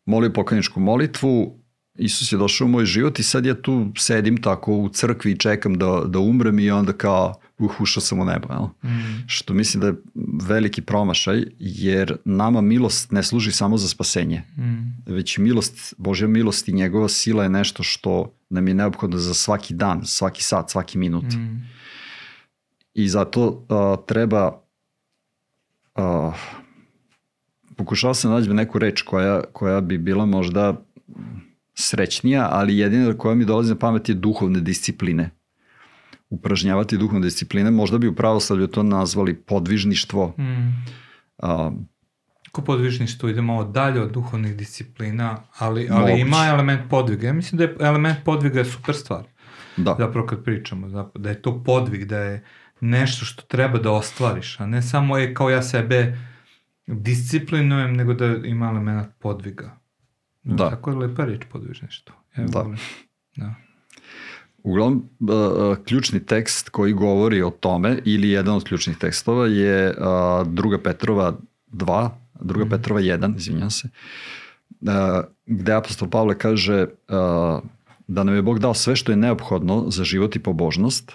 [0.06, 1.60] molio pokajničku molitvu,
[1.95, 5.38] Isus je došao u moj život i sad ja tu sedim tako u crkvi i
[5.38, 8.47] čekam da, da umrem i onda kao uh, ušao sam u nebo.
[8.53, 8.91] Jel?
[8.91, 9.23] Mm.
[9.27, 9.95] Što mislim da je
[10.41, 15.04] veliki promašaj, jer nama milost ne služi samo za spasenje, mm.
[15.06, 19.74] već milost, Božja milost i njegova sila je nešto što nam je neophodno za svaki
[19.74, 21.26] dan, svaki sat, svaki minut.
[21.34, 21.67] Mm.
[22.93, 24.62] I zato uh, treba
[25.96, 26.36] uh,
[27.76, 30.86] pokušao sam da nađem neku reč koja, koja bi bila možda
[31.76, 35.30] srećnija, ali jedina koja mi dolazi na pamet je duhovne discipline.
[36.34, 40.28] Upražnjavati duhovne discipline, možda bi u pravoslavlju to nazvali podvižništvo.
[40.38, 40.86] Mm.
[41.38, 41.72] A,
[42.52, 46.22] Ko podvižništvo ide malo dalje od duhovnih disciplina, ali, ali moguće.
[46.22, 47.28] ima element podviga.
[47.28, 49.24] Ja mislim da je element podviga je super stvar.
[49.78, 49.96] Da.
[50.00, 52.43] Zapravo kad pričamo, zapravo, da je to podvig, da je
[52.82, 56.17] nešto što treba da ostvariš, a ne samo je kao ja sebe
[56.88, 59.78] disciplinujem, nego da ima element podviga.
[60.43, 60.69] Da.
[60.69, 62.15] Tako je lepa reč podvižništvo.
[62.36, 62.60] Evo, da.
[62.60, 62.78] Volim.
[63.36, 63.56] da.
[64.63, 70.47] Uglavnom, uh, ključni tekst koji govori o tome, ili jedan od ključnih tekstova je uh,
[70.47, 71.34] druga Petrova
[71.71, 72.10] 2,
[72.41, 72.69] druga mm.
[72.69, 73.89] Petrova 1, izvinjam se,
[74.82, 74.89] uh,
[75.45, 76.88] gde apostol Pavle kaže
[78.08, 81.12] da nam je Bog dao sve što je neophodno za život i pobožnost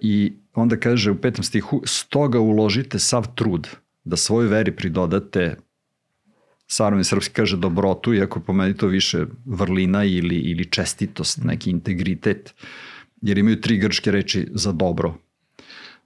[0.00, 3.68] i onda kaže u petom stihu, stoga uložite sav trud
[4.04, 5.56] da svoj veri pridodate
[6.72, 12.54] Sarovni srpski kaže dobrotu, iako po meni to više vrlina ili, ili čestitost, neki integritet,
[13.22, 15.14] jer imaju tri grčke reči za dobro.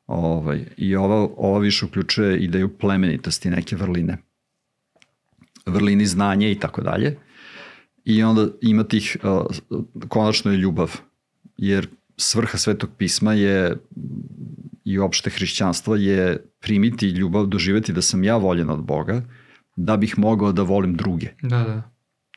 [0.07, 4.19] Ovaj, I ova, ova više uključuje ideju plemenitosti, neke vrline.
[5.67, 7.17] Vrlini znanje i tako dalje.
[8.05, 9.17] I onda ima tih,
[10.09, 11.01] konačno je ljubav,
[11.57, 13.77] jer svrha svetog pisma je
[14.85, 19.23] i opšte hrišćanstvo je primiti ljubav, doživeti da sam ja voljen od Boga,
[19.77, 21.29] da bih mogao da volim druge.
[21.43, 21.83] Da, da.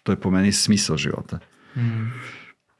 [0.03, 1.39] To je po meni smisao života.
[1.75, 2.11] Mm.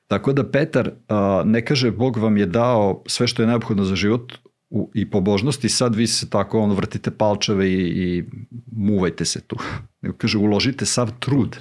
[0.07, 3.95] Tako da Petar a, ne kaže Bog vam je dao sve što je neophodno za
[3.95, 4.33] život
[4.69, 8.23] u, i pobožnosti, sad vi se tako ono, vrtite palčeve i, i
[8.71, 9.55] muvajte se tu.
[10.01, 11.57] Nego kaže uložite sav trud.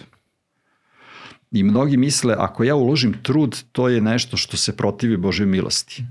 [1.50, 6.04] I mnogi misle ako ja uložim trud, to je nešto što se protivi Božoj milosti.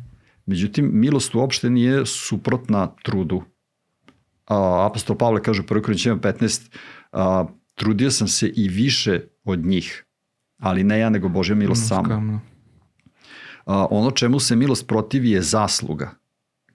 [0.46, 3.44] Međutim, milost uopšte nije suprotna trudu
[4.48, 5.82] apostol Pavle kaže u 1.
[5.82, 6.72] Korinćima 15,
[7.12, 10.06] a, trudio sam se i više od njih,
[10.58, 12.40] ali ne ja nego Božja milost samo.
[13.66, 16.12] A, ono čemu se milost protivi je zasluga.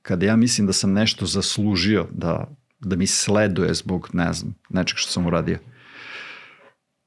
[0.02, 4.96] Kada ja mislim da sam nešto zaslužio, da, da mi sleduje zbog, ne znam, nečeg
[4.96, 5.58] što sam uradio.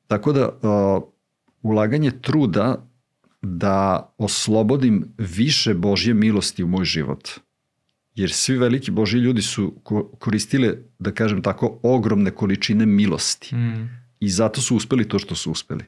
[0.08, 1.00] Tako da, a,
[1.62, 2.90] ulaganje truda
[3.42, 7.30] da oslobodim više Božje milosti u moj život–
[8.16, 9.74] jer svi veliki Boži ljudi su
[10.20, 13.56] koristile, da kažem tako, ogromne količine milosti.
[13.56, 13.90] Mm.
[14.20, 15.84] I zato su uspeli to što su uspeli.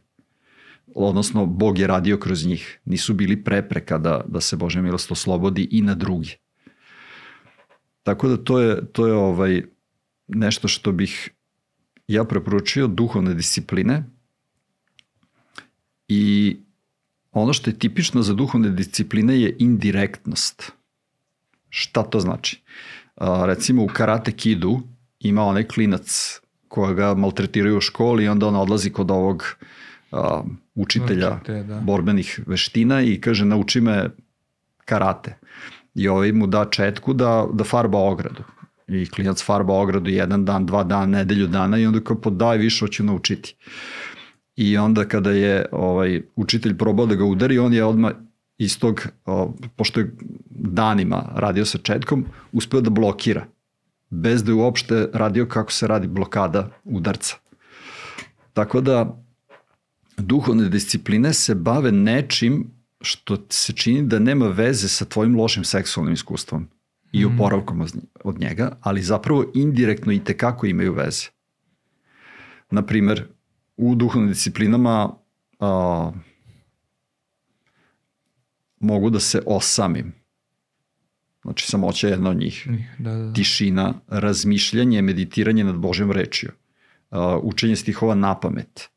[0.95, 2.79] Odnosno, Bog je radio kroz njih.
[2.85, 6.35] Nisu bili prepreka da, da se Božja milost oslobodi i na drugi.
[8.03, 9.61] Tako da to je, to je ovaj
[10.27, 11.29] nešto što bih
[12.07, 14.03] ja preporučio duhovne discipline
[16.07, 16.57] I
[17.31, 20.71] ono što je tipično za duhovne discipline je indirektnost.
[21.69, 22.62] Šta to znači?
[23.15, 24.80] A, recimo u karate kidu
[25.19, 29.43] ima onaj klinac koja ga maltretiraju u školi i onda on odlazi kod ovog
[30.12, 30.41] a,
[30.75, 31.80] učitelja Učite, da.
[31.80, 34.10] borbenih veština i kaže nauči me
[34.86, 35.38] karate.
[35.95, 38.43] I ovaj mu da četku da, da farba ogradu.
[38.88, 42.86] I klinac farba ogradu jedan dan, dva dana, nedelju dana i onda kao podaj više
[42.86, 43.56] hoću naučiti.
[44.56, 48.12] I onda kada je ovaj učitelj probao da ga udari, on je odmah
[48.57, 50.11] iz tog, o, pošto je
[50.49, 53.45] danima radio sa četkom, uspeo da blokira
[54.09, 57.35] bez da je uopšte radio kako se radi blokada udarca.
[58.53, 59.23] Tako da
[60.17, 66.13] duhovne discipline se bave nečim što se čini da nema veze sa tvojim lošim seksualnim
[66.13, 66.67] iskustvom
[67.11, 67.35] i mm.
[67.35, 67.87] oporavkom
[68.23, 71.25] od njega, ali zapravo indirektno i tekako imaju veze.
[72.71, 73.27] Naprimer,
[73.77, 75.13] u duhovnim disciplinama
[75.59, 76.11] a,
[78.79, 80.13] mogu da se osamim.
[81.41, 82.67] Znači, samoća je jedna od njih.
[82.99, 83.33] Da, da, da.
[83.33, 86.51] Tišina, razmišljanje, meditiranje nad Božjom rečiju.
[87.09, 88.89] A, učenje stihova na pamet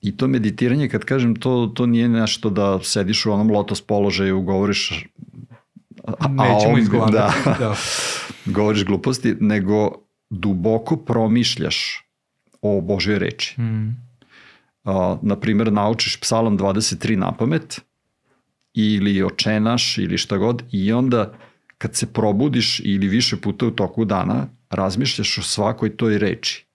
[0.00, 4.40] I to meditiranje, kad kažem, to, to nije nešto da sediš u onom lotos položaju,
[4.40, 5.04] govoriš
[6.04, 7.36] a, Nećemo izgovarati.
[7.44, 7.74] Da, da.
[8.56, 9.92] govoriš gluposti, nego
[10.30, 12.04] duboko promišljaš
[12.62, 13.60] o Božoj reči.
[13.60, 13.96] Mm.
[14.84, 17.80] A, naprimer, naučiš psalam 23 na pamet
[18.74, 21.38] ili očenaš ili šta god i onda
[21.78, 26.66] kad se probudiš ili više puta u toku dana, razmišljaš o svakoj toj reči.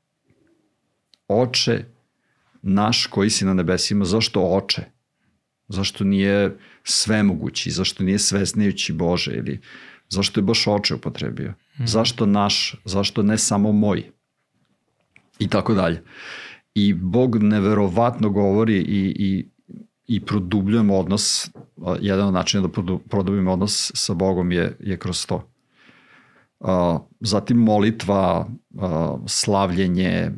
[1.27, 1.85] Oče,
[2.61, 4.81] naš koji si na nebesima, zašto oče?
[5.67, 7.71] Zašto nije svemogući?
[7.71, 9.31] Zašto nije svesnejući Bože?
[9.31, 9.61] Ili
[10.09, 11.53] zašto je baš oče upotrebio?
[11.79, 11.85] Mm.
[11.85, 12.75] Zašto naš?
[12.85, 14.03] Zašto ne samo moj?
[15.39, 16.03] I tako dalje.
[16.75, 19.49] I Bog neverovatno govori i, i,
[20.07, 21.49] i produbljujemo odnos,
[22.01, 25.49] jedan od načina da produbimo odnos sa Bogom je, je kroz to.
[27.19, 28.49] Zatim molitva,
[29.27, 30.31] slavljenje,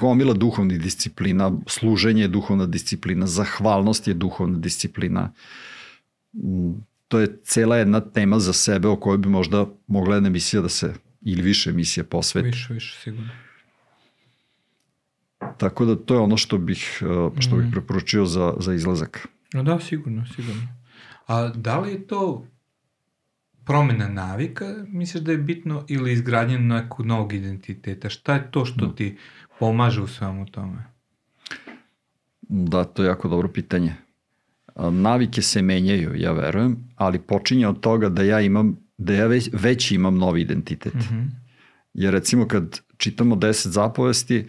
[0.00, 5.32] gomila duhovnih disciplina, služenje je duhovna disciplina, zahvalnost je duhovna disciplina.
[6.32, 6.72] Mm,
[7.08, 10.68] to je cela jedna tema za sebe o kojoj bi možda mogla jedna emisija da
[10.68, 12.48] se, ili više emisija posveti.
[12.48, 13.28] Više, više, sigurno.
[15.58, 17.70] Tako da to je ono što bih, uh, što bih mm.
[17.70, 19.28] preporučio za, za izlazak.
[19.52, 20.62] No da, sigurno, sigurno.
[21.26, 22.46] A da li je to
[23.64, 28.08] promena navika, misliš da je bitno ili izgradnje nekog novog identiteta?
[28.08, 28.94] Šta je to što da.
[28.94, 29.16] ti
[29.58, 30.84] pomaže u svemu tome?
[32.42, 33.94] Da, to je jako dobro pitanje.
[34.90, 39.48] Navike se menjaju, ja verujem, ali počinje od toga da ja imam, da ja već,
[39.52, 40.94] već imam novi identitet.
[40.94, 41.30] Mm -hmm.
[41.94, 44.46] Jer recimo kad čitamo deset zapovesti,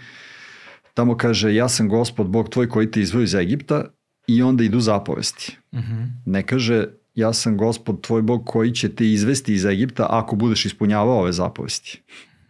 [0.95, 3.85] tamo kaže ja sam gospod Bog tvoj koji te izvoju iz Egipta
[4.27, 5.57] i onda idu zapovesti.
[5.73, 6.07] Mm -hmm.
[6.25, 10.65] Ne kaže ja sam gospod tvoj Bog koji će te izvesti iz Egipta ako budeš
[10.65, 12.01] ispunjavao ove zapovesti.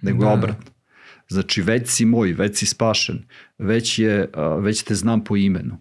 [0.02, 0.32] Nego da.
[0.32, 0.72] obratno.
[1.28, 3.24] Znači već si moj, već si spašen,
[3.58, 4.30] već, je,
[4.60, 5.78] već te znam po imenu.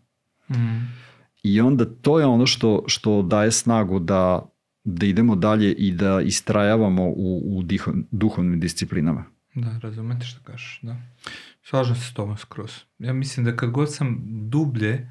[0.50, 1.04] Mm.
[1.42, 4.50] I onda to je ono što, što daje snagu da,
[4.84, 7.62] da idemo dalje i da istrajavamo u, u
[8.10, 9.24] duhovnim disciplinama.
[9.54, 10.96] Da, razumete što kažeš, da.
[11.64, 12.72] Slažem se s tobom skroz.
[12.98, 15.10] Ja mislim da kad god sam dublje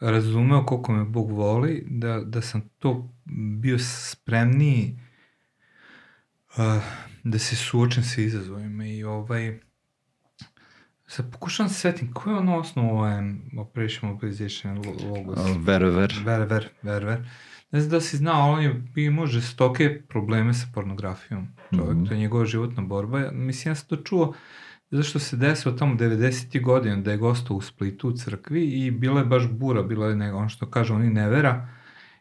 [0.00, 3.08] razumeo koliko me Bog voli, da, da sam to
[3.60, 4.98] bio spremniji
[6.56, 6.82] uh,
[7.24, 9.58] da se suočem sa izazovima i ovaj
[11.12, 15.38] Sad pokušam se svetim, ko je ono osnovu OM, Operation Mobilization Logos?
[15.38, 16.14] Uh, ver, ver.
[16.82, 17.28] Ver.
[17.70, 21.48] Ne znam da si znao, on je imao žestoke probleme sa pornografijom.
[21.76, 22.08] Čovjek, mm -hmm.
[22.08, 23.30] to je njegova životna borba.
[23.32, 24.34] Mislim, ja sam to čuo
[24.92, 26.62] zašto se desilo tamo 90.
[26.62, 30.16] godina da je gostao u Splitu u crkvi i bila je baš bura, bila je
[30.16, 31.68] nego, on što kaže, oni nevera.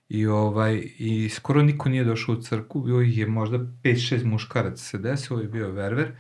[0.10, 4.98] I, ovaj, I skoro niko nije došao u crku, bio je možda 5-6 muškaraca se
[4.98, 6.12] desilo i bio verver.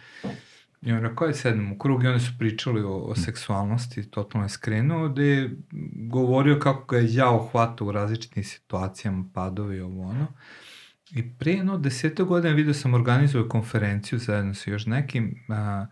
[0.81, 4.45] I on rekao, je sedem u krug i oni su pričali o, o seksualnosti, totalno
[4.45, 5.57] je skrenuo, gde je
[5.93, 10.27] govorio kako ga je jao hvata u različitim situacijama, padovi ovo ono.
[11.11, 15.85] I pre jedno desete godine vidio sam organizovao konferenciju zajedno sa još nekim, a,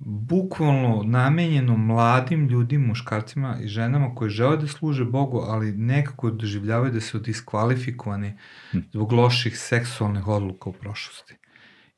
[0.00, 6.92] bukvalno namenjeno mladim ljudima, muškarcima i ženama koji žele da služe Bogu, ali nekako doživljavaju
[6.92, 8.38] da su diskvalifikovani
[8.70, 8.78] hm.
[8.92, 11.34] zbog loših seksualnih odluka u prošlosti.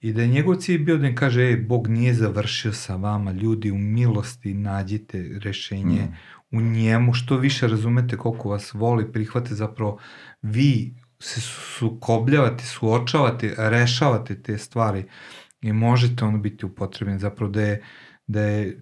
[0.00, 3.32] I da je njegov cilj bio da im kaže, ej, Bog nije završio sa vama,
[3.32, 6.14] ljudi u milosti nađite rešenje mm.
[6.56, 9.98] u njemu, što više razumete koliko vas voli, prihvate zapravo
[10.42, 11.40] vi se
[11.78, 15.04] sukobljavate, suočavate, rešavate te stvari
[15.60, 17.82] i možete ono biti upotrebljen zapravo da je,
[18.26, 18.78] da je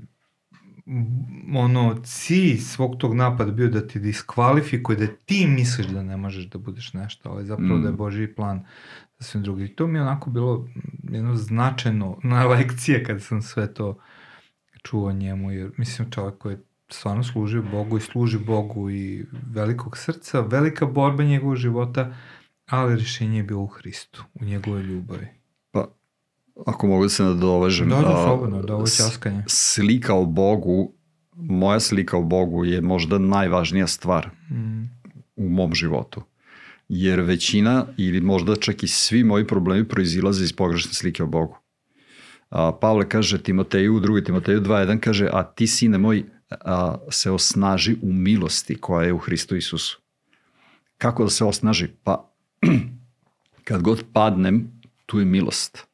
[1.54, 6.44] ono, cilj svog tog napada bio da ti diskvalifikuje, da ti misliš da ne možeš
[6.44, 7.82] da budeš nešto, ali zapravo mm.
[7.82, 8.64] da je Božji plan
[9.18, 9.64] za sve drugi.
[9.64, 10.68] I to mi je onako bilo
[11.02, 13.98] jedno značajno na lekcije kada sam sve to
[14.82, 16.56] čuo njemu, jer mislim čovjek koji
[16.88, 22.14] stvarno služi Bogu i služi Bogu i velikog srca, velika borba njegovog života,
[22.66, 25.28] ali rješenje je bilo u Hristu, u njegove ljubavi.
[26.66, 27.88] Ako mogu da se nadovežem.
[27.88, 29.44] Da, da, slobodno, da ovo časkanje.
[29.46, 30.92] Slika o Bogu,
[31.34, 34.84] moja slika o Bogu je možda najvažnija stvar mm.
[35.36, 36.22] u mom životu.
[36.88, 41.58] Jer većina ili možda čak i svi moji problemi proizilaze iz pogrešne slike o Bogu.
[42.50, 44.24] A, Pavle kaže Timoteju, u 2.
[44.24, 49.18] Timoteju 2.1 kaže, a ti sine moj a, se osnaži u milosti koja je u
[49.18, 50.00] Hristu Isusu.
[50.98, 51.88] Kako da se osnaži?
[52.04, 52.32] Pa
[53.64, 55.86] kad god padnem, tu je milost.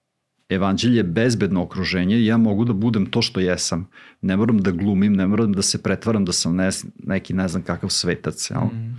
[0.54, 3.88] Evanđelje je bezbedno okruženje i ja mogu da budem to što jesam.
[4.20, 6.70] Ne moram da glumim, ne moram da se pretvaram da sam ne,
[7.04, 8.50] neki ne znam kakav svetac.
[8.50, 8.60] Jel?
[8.60, 8.96] Mm.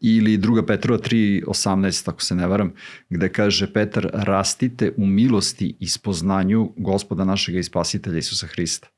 [0.00, 2.72] Ili druga Petrova 3.18, ako se ne varam,
[3.10, 8.88] gde kaže Petar, rastite u milosti i spoznanju gospoda našega i spasitelja Isusa Hrista.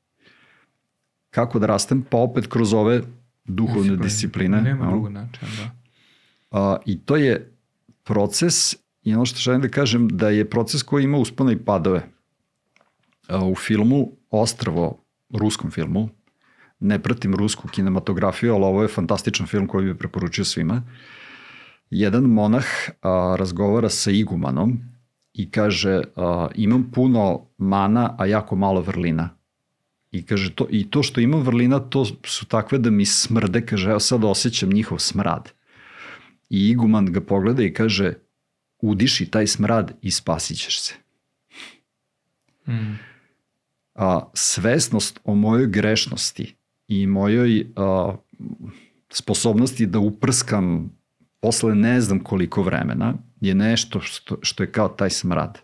[1.29, 2.01] Kako da rastem?
[2.09, 3.01] Pa opet kroz ove
[3.45, 5.71] duhovne discipline Nema drugog načina, da.
[6.51, 7.51] A, I to je
[8.03, 12.09] proces i ono što želim da kažem da je proces koji ima uspone i padove.
[13.43, 16.09] U filmu Ostravo, ruskom filmu,
[16.79, 20.83] ne pratim rusku kinematografiju, ali ovo je fantastičan film koji bi preporučio svima.
[21.89, 22.65] Jedan monah
[23.01, 24.79] a, razgovara sa igumanom
[25.33, 29.29] i kaže a, imam puno mana, a jako malo vrlina.
[30.11, 33.89] I kaže to, i to što imam vrlina, to su takve da mi smrde, kaže,
[33.89, 35.51] evo sad osjećam njihov smrad.
[36.49, 38.13] I iguman ga pogleda i kaže,
[38.81, 40.93] udiši taj smrad i spasit ćeš se.
[42.67, 42.99] Mm.
[43.95, 46.55] A, svesnost o mojoj grešnosti
[46.87, 48.15] i mojoj a,
[49.09, 50.91] sposobnosti da uprskam
[51.39, 55.59] posle ne znam koliko vremena je nešto što, što je kao taj smrad.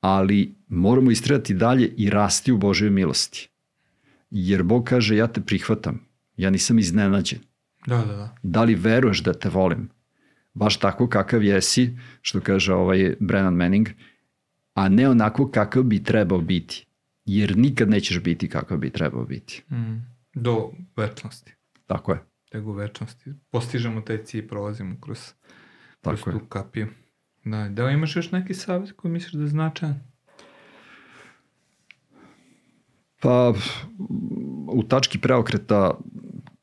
[0.00, 3.48] Ali moramo istrajati dalje i rasti u Božoj milosti.
[4.30, 6.00] Jer Bog kaže ja te prihvatam,
[6.36, 7.38] ja nisam iznenađen.
[7.86, 8.36] Da, da, da.
[8.42, 9.88] Da li veruješ da te volim?
[10.58, 13.88] Baš tako kakav jesi, što kaže ovaj Brennan Manning,
[14.74, 16.86] a ne onako kakav bi trebao biti.
[17.24, 19.64] Jer nikad nećeš biti kakav bi trebao biti.
[19.70, 19.96] Mm.
[20.34, 21.54] Do večnosti.
[21.86, 22.18] Tako je.
[22.50, 23.32] Tego večnosti.
[23.50, 25.18] Postižemo taj cilj, prolazimo kroz,
[26.02, 26.42] kroz Tako tu je.
[26.48, 26.88] kapiju.
[27.44, 30.00] Da, da li imaš još neki savjet koji misliš da je značajan?
[33.20, 33.54] Pa,
[34.72, 35.98] u tački preokreta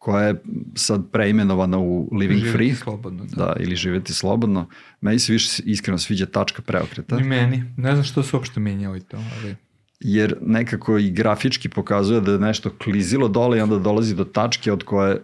[0.05, 0.35] koja je
[0.75, 2.75] sad preimenovana u Living živjeti Free.
[2.75, 3.25] slobodno.
[3.25, 3.45] Da.
[3.45, 4.67] da, ili živjeti slobodno.
[5.01, 7.17] Meni se više iskreno sviđa tačka preokreta.
[7.19, 7.63] I meni.
[7.77, 9.55] Ne znam što su uopšte menjali to, ali...
[9.99, 14.71] Jer nekako i grafički pokazuje da je nešto klizilo dole i onda dolazi do tačke
[14.71, 15.23] od koje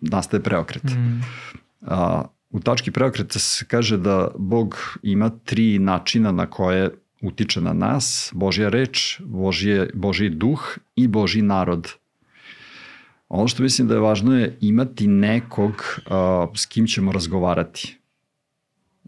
[0.00, 0.84] nastaje preokret.
[0.84, 1.20] Mm.
[1.82, 6.90] A, u tački preokreta se kaže da Bog ima tri načina na koje
[7.22, 11.88] utiče na nas, Božja reč, Božje, Božji duh i Božji narod.
[13.34, 16.12] Ono što mislim da je važno je imati nekog uh,
[16.54, 17.98] s kim ćemo razgovarati.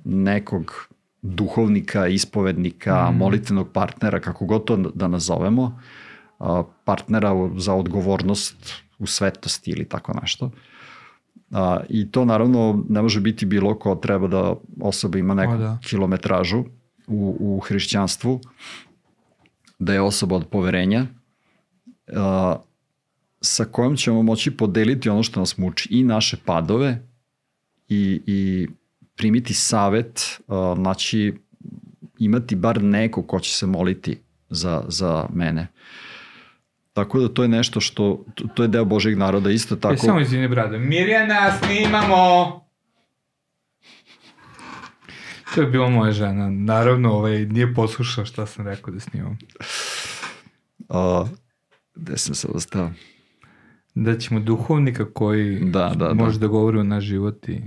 [0.04, 0.88] Nekog
[1.22, 3.16] duhovnika, ispovednika, mm.
[3.16, 5.78] molitvenog partnera, kako god to da nazovemo,
[6.38, 10.50] uh, partnera za odgovornost u svetosti ili tako nešto.
[11.50, 15.56] A, I to naravno ne može biti bilo ko treba da osoba ima neku o,
[15.56, 15.78] da.
[15.84, 16.64] kilometražu
[17.06, 18.40] u, u hrišćanstvu,
[19.78, 21.06] da je osoba od poverenja,
[22.16, 22.56] a,
[23.40, 27.03] sa kojom ćemo moći podeliti ono što nas muči i naše padove
[27.88, 28.68] i, i
[29.16, 31.35] primiti savet, uh, znači
[32.18, 34.18] imati bar neko ko će se moliti
[34.49, 35.66] za, za mene.
[36.92, 39.94] Tako da to je nešto što, to je deo Božeg naroda isto tako.
[39.94, 40.79] E, samo izvini, brade.
[40.79, 42.66] Mirjana, snimamo!
[45.55, 46.51] To je bila moja žena.
[46.51, 49.38] Naravno, ovaj, nije poslušao šta sam rekao da snimam.
[50.88, 51.27] A,
[51.94, 52.90] gde sam se ostao?
[53.97, 56.15] Da ćemo duhovnika koji da, da, da.
[56.15, 57.61] može da, da govori o naš život i...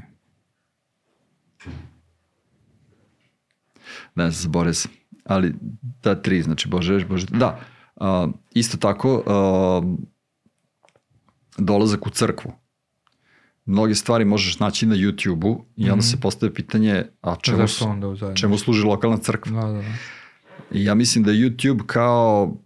[4.15, 4.89] Ne znam, zbore se.
[5.25, 5.53] Ali
[6.03, 7.59] da, tri, znači Bože, Bože, da.
[7.95, 8.05] Uh,
[8.51, 9.97] isto tako, uh,
[11.57, 12.51] dolazak u crkvu.
[13.65, 16.11] Mnoge stvari možeš naći na YouTube-u i onda mm -hmm.
[16.11, 17.65] se postaje pitanje, a čemu,
[18.35, 19.61] čemu služi lokalna crkva?
[19.61, 19.93] Da, da, da.
[20.71, 22.57] I ja mislim da YouTube kao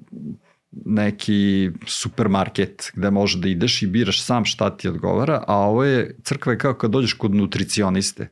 [0.85, 6.15] neki supermarket gde može da ideš i biraš sam šta ti odgovara, a ovo je,
[6.23, 8.29] crkva je kao kad dođeš kod nutricioniste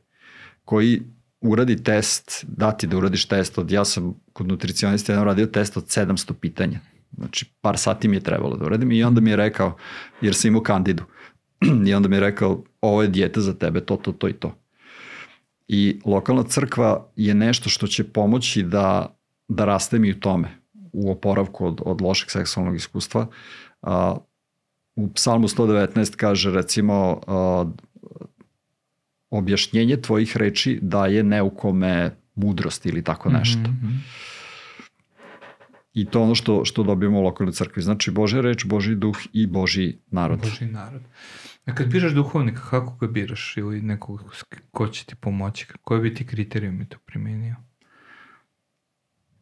[0.64, 1.02] koji
[1.40, 5.76] uradi test, da ti da uradiš test od, ja sam kod nutricionista jedan uradio test
[5.76, 6.80] od 700 pitanja.
[7.16, 9.76] Znači, par sati mi je trebalo da uradim i onda mi je rekao,
[10.20, 11.02] jer sam imao kandidu,
[11.88, 14.58] i onda mi je rekao, ovo je dijete za tebe, to, to, to i to.
[15.68, 19.16] I lokalna crkva je nešto što će pomoći da,
[19.48, 20.61] da raste mi u tome,
[20.92, 23.26] u oporavku od, od lošeg seksualnog iskustva.
[23.82, 24.16] A,
[24.96, 27.64] u psalmu 119 kaže recimo a,
[29.30, 33.70] objašnjenje tvojih reči daje neukome mudrost ili tako nešto.
[33.70, 33.98] Mm -hmm.
[35.94, 37.82] I to ono što, što dobijemo u lokalnoj crkvi.
[37.82, 40.40] Znači Božja reč, Boži duh i Boži narod.
[40.40, 41.02] Boži narod.
[41.66, 44.34] A kad biraš duhovnika, kako ga biraš ili nekog
[44.70, 45.66] ko će ti pomoći?
[45.82, 47.56] Koje bi ti kriterijumi to primenio?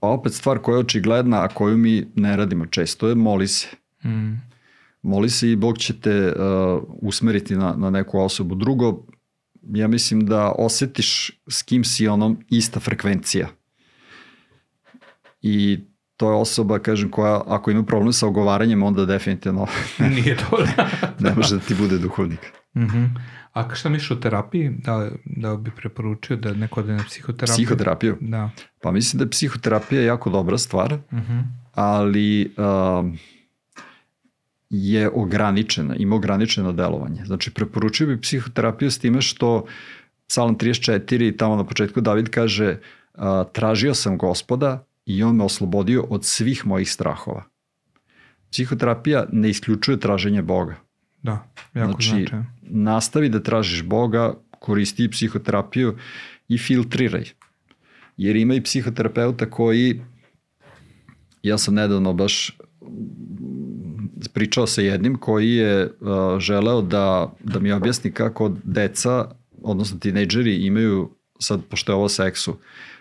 [0.01, 3.69] Pa opet stvar koja je očigledna, a koju mi ne radimo često je moli se.
[4.05, 4.35] Mm.
[5.03, 8.55] Moli se i Bog će te uh, usmeriti na, na neku osobu.
[8.55, 9.07] Drugo,
[9.63, 13.49] ja mislim da osetiš s kim si onom ista frekvencija.
[15.43, 15.79] I
[16.17, 19.67] to je osoba, kažem, koja ako ima problem sa ogovaranjem, onda definitivno
[20.17, 20.65] nije to.
[21.25, 22.53] ne može da ti bude duhovnik.
[22.75, 22.99] Uh mhm.
[22.99, 23.09] -huh.
[23.53, 24.71] A šta misliš o terapiji?
[24.71, 27.55] Da, da bi preporučio da neko ode na psihoterapiju?
[27.55, 28.17] Psihoterapiju?
[28.21, 28.51] Da.
[28.83, 31.33] Pa mislim da je psihoterapija jako dobra stvar, uh mhm.
[31.33, 31.43] -huh.
[31.75, 33.15] ali uh,
[34.71, 37.25] je ograničena, ima ograničeno delovanje.
[37.25, 39.67] Znači, preporučio bi psihoterapiju s time što
[40.31, 42.79] Psalam 34 tamo na početku David kaže
[43.15, 43.23] uh,
[43.53, 47.45] tražio sam gospoda i on me oslobodio od svih mojih strahova.
[48.51, 50.77] Psihoterapija ne isključuje traženje Boga.
[51.23, 52.47] Da, jako znači, značajno.
[52.63, 55.97] nastavi da tražiš Boga, koristi psihoterapiju
[56.49, 57.25] i filtriraj.
[58.17, 60.01] Jer ima i psihoterapeuta koji,
[61.43, 62.57] ja sam nedavno baš
[64.33, 69.31] pričao sa jednim koji je uh, želeo da, da mi objasni kako deca,
[69.63, 72.57] odnosno tinejdžeri imaju, sad pošto je ovo seksu,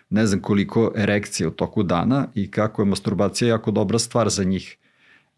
[0.10, 4.44] ne znam koliko erekcije u toku dana i kako je masturbacija jako dobra stvar za
[4.44, 4.78] njih.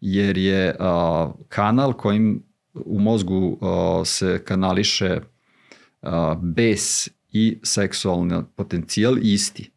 [0.00, 2.42] Jer je uh, kanal kojim
[2.74, 3.58] u mozgu uh,
[4.06, 5.20] se kanališe
[6.02, 6.10] uh,
[6.42, 9.70] bes i seksualni potencijal isti.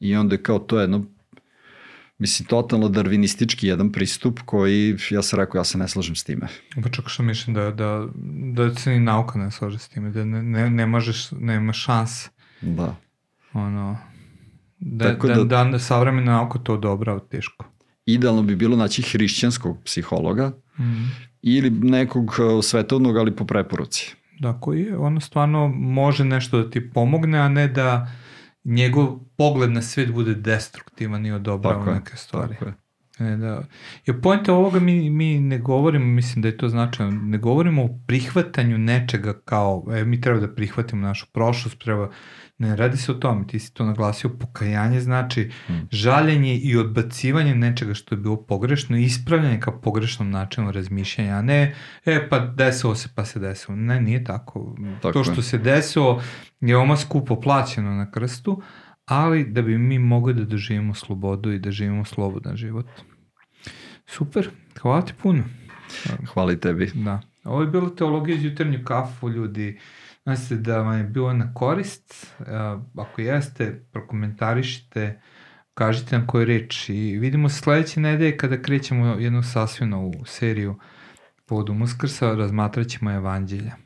[0.00, 1.04] I onda je kao to jedno
[2.20, 6.48] mislim, totalno darvinistički jedan pristup koji, ja sam rekao, ja se ne slažem s time.
[6.82, 8.06] Pa čak što mislim da, da,
[8.54, 12.28] da se ni nauka ne slaže s time, da ne, ne, ne možeš, nema šans.
[12.60, 12.96] Da.
[13.52, 13.98] Ono,
[14.78, 17.64] da, Tako da, da, da savremena nauka to odobrava teško.
[18.12, 21.10] Idealno bi bilo naći hrišćanskog psihologa mm.
[21.42, 24.14] ili nekog uh, svetovnog, ali po preporuci.
[24.38, 28.12] Da, koji je, ono stvarno može nešto da ti pomogne, a ne da
[28.64, 32.54] njegov pogled na svet bude destruktivan i odobrava neke stvari.
[32.54, 32.74] Tako je.
[33.20, 33.62] Ne, da.
[34.06, 37.98] Je pojenta ovoga mi, mi ne govorimo, mislim da je to značajno, ne govorimo o
[38.06, 42.10] prihvatanju nečega kao, e, mi treba da prihvatimo našu prošlost, treba
[42.60, 45.88] Ne radi se o tome, ti si to naglasio, pokajanje znači hmm.
[45.90, 51.74] žaljenje i odbacivanje nečega što je bilo pogrešno ispravljanje ka pogrešnom načinu razmišljanja, a ne,
[52.04, 53.76] e pa desilo se pa se desilo.
[53.76, 54.76] Ne, nije tako.
[55.02, 55.42] tako to što je.
[55.42, 56.22] se desilo
[56.60, 58.62] je oma skupo plaćeno na krstu,
[59.04, 62.86] ali da bi mi mogli da doživimo slobodu i da živimo slobodan život.
[64.10, 64.50] Super,
[64.80, 65.42] hvala ti puno.
[66.34, 66.90] Hvala i tebi.
[66.94, 67.20] Da.
[67.44, 69.80] Ovo je bilo teologija iz jutarnju kafu, ljudi.
[70.24, 72.36] Mislite da vam je bilo na korist?
[72.96, 75.20] Ako jeste, prokomentarišite,
[75.74, 80.78] kažite nam koju reč i vidimo se sledeće nedelje kada krećemo jednu sasvim novu seriju
[81.46, 83.76] povodom Uskrsa, razmatrat ćemo evanđelja.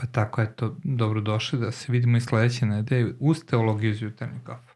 [0.00, 4.69] Pa tako, eto, dobrodošli da se vidimo i sledeće nedelje uz teologiju iz jutarnjeg kafa.